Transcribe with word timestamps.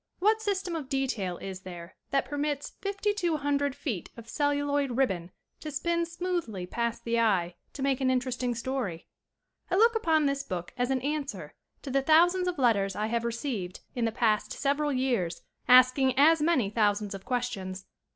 What 0.17 0.41
system 0.41 0.75
of 0.75 0.89
detail 0.89 1.37
is 1.37 1.59
there 1.59 1.95
that 2.09 2.25
permits 2.25 2.71
fifty 2.81 3.13
two 3.13 3.37
hundred 3.37 3.75
feet 3.75 4.09
of 4.17 4.27
celluloid 4.27 4.97
ribbon 4.97 5.29
to 5.59 5.69
spin 5.69 6.07
smoothly 6.07 6.65
past 6.65 7.03
the 7.03 7.19
eye 7.19 7.53
to 7.73 7.83
make 7.83 8.01
an 8.01 8.09
interesting 8.09 8.55
story? 8.55 9.05
I 9.69 9.75
look 9.75 9.93
upon 9.95 10.25
this 10.25 10.43
book 10.43 10.73
as 10.75 10.89
an 10.89 11.01
answer 11.01 11.53
to 11.83 11.91
the 11.91 12.01
thousands 12.01 12.47
of 12.47 12.57
letters 12.57 12.95
I 12.95 13.05
have 13.05 13.23
received 13.23 13.81
in 13.93 14.05
the 14.05 14.11
past 14.11 14.53
several 14.53 14.91
years 14.91 15.43
asking 15.67 16.17
as 16.17 16.41
many 16.41 16.71
thousands 16.71 17.13
of 17.13 17.23
questions. 17.23 17.85